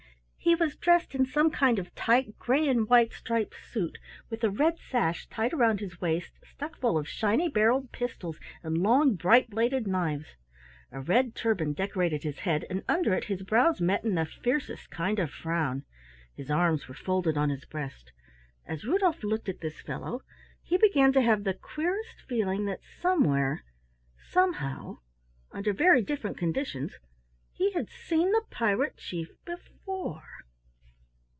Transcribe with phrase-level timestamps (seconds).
[0.43, 3.99] He was dressed in some kind of tight gray and white striped suit
[4.31, 8.79] with a red sash tied round his waist stuck full of shiny barreled pistols and
[8.79, 10.35] long bright bladed knives.
[10.91, 14.89] A red turban decorated his head and under it his brows met in the fiercest
[14.89, 15.85] kind of frown.
[16.35, 18.11] His arms were folded on his breast.
[18.65, 20.21] As Rudolf looked at this fellow,
[20.63, 23.63] he began to have the queerest feeling that somewhere
[24.17, 24.97] somehow
[25.51, 26.97] under very different conditions
[27.53, 30.27] he had seen the Pirate Chief before!